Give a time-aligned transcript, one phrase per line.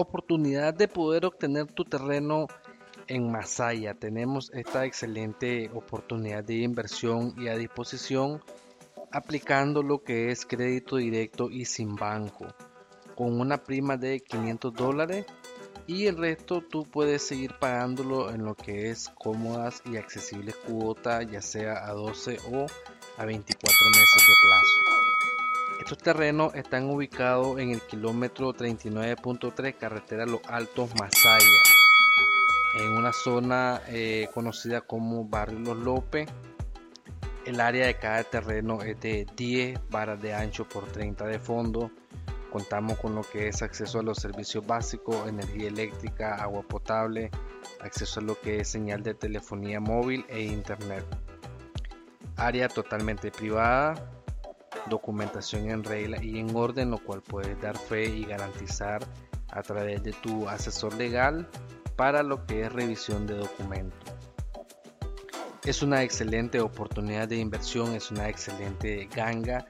[0.00, 2.46] oportunidad de poder obtener tu terreno
[3.06, 3.94] en Masaya.
[3.94, 8.42] Tenemos esta excelente oportunidad de inversión y a disposición
[9.12, 12.46] aplicando lo que es crédito directo y sin banco
[13.16, 15.26] con una prima de 500 dólares
[15.86, 21.28] y el resto tú puedes seguir pagándolo en lo que es cómodas y accesibles cuotas
[21.30, 22.66] ya sea a 12 o
[23.18, 24.89] a 24 meses de plazo.
[25.80, 31.46] Estos terrenos están ubicados en el kilómetro 39.3 carretera Los Altos Masaya
[32.78, 36.28] en una zona eh, conocida como Barrio Los López
[37.46, 41.90] el área de cada terreno es de 10 varas de ancho por 30 de fondo.
[42.52, 47.30] Contamos con lo que es acceso a los servicios básicos, energía eléctrica, agua potable,
[47.80, 51.04] acceso a lo que es señal de telefonía móvil e internet.
[52.36, 54.19] Área totalmente privada,
[54.88, 59.02] documentación en regla y en orden, lo cual puedes dar fe y garantizar
[59.48, 61.48] a través de tu asesor legal
[61.96, 64.14] para lo que es revisión de documentos.
[65.64, 69.66] Es una excelente oportunidad de inversión, es una excelente ganga.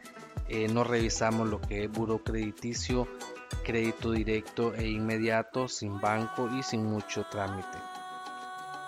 [0.49, 6.85] Eh, no revisamos lo que es buro crédito directo e inmediato, sin banco y sin
[6.85, 7.79] mucho trámite.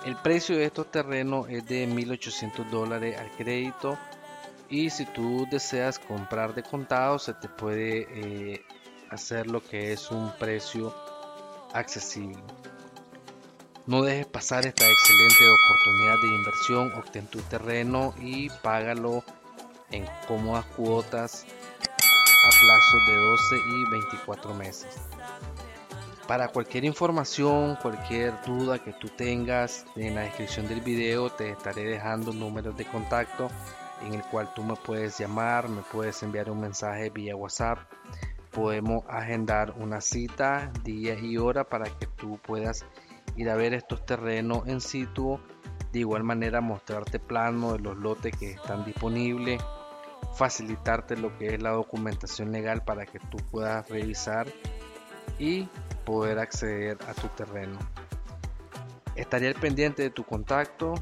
[0.05, 3.98] El precio de estos terrenos es de 1.800 dólares al crédito
[4.73, 8.65] y si tú deseas comprar de contado se te puede eh,
[9.11, 10.95] hacer lo que es un precio
[11.75, 12.42] accesible.
[13.87, 19.23] No dejes pasar esta excelente oportunidad de inversión, obtén tu terreno y págalo
[19.91, 24.97] en cómodas cuotas a plazo de 12 y 24 meses.
[26.27, 31.84] Para cualquier información, cualquier duda que tú tengas, en la descripción del video te estaré
[31.84, 33.51] dejando números de contacto
[34.06, 37.78] en el cual tú me puedes llamar, me puedes enviar un mensaje vía WhatsApp.
[38.50, 42.84] Podemos agendar una cita, día y hora para que tú puedas
[43.36, 45.41] ir a ver estos terrenos en situ,
[45.92, 49.62] de igual manera mostrarte plano de los lotes que están disponibles,
[50.35, 54.46] facilitarte lo que es la documentación legal para que tú puedas revisar
[55.39, 55.68] y
[56.05, 57.79] poder acceder a tu terreno.
[59.14, 60.95] Estaré al pendiente de tu contacto.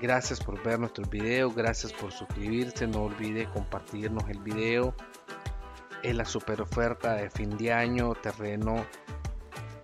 [0.00, 4.94] Gracias por ver nuestros videos, gracias por suscribirse, no olvides compartirnos el video.
[6.02, 8.86] Es la super oferta de fin de año, terreno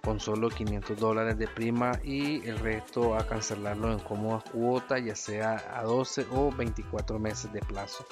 [0.02, 5.16] con solo 500 dólares de prima y el resto a cancelarlo en cómodas cuotas, ya
[5.16, 8.06] sea a 12 o 24 meses de plazo.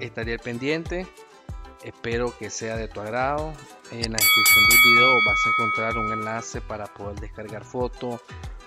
[0.00, 1.06] Estaría pendiente,
[1.84, 3.52] espero que sea de tu agrado.
[3.92, 8.20] En la descripción del video vas a encontrar un enlace para poder descargar fotos,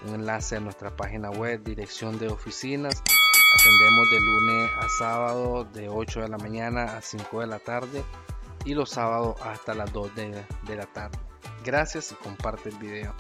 [0.08, 3.04] un enlace a nuestra página web, dirección de oficinas.
[3.60, 8.04] Atendemos de lunes a sábado de 8 de la mañana a 5 de la tarde
[8.66, 11.18] y los sábados hasta las 2 de, de la tarde.
[11.64, 13.16] Gracias y comparte el video.